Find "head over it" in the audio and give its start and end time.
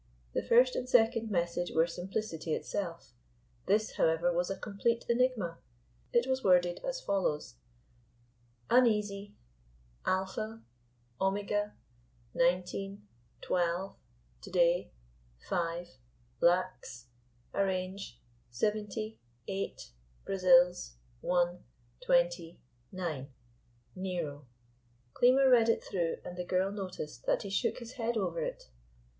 27.91-28.71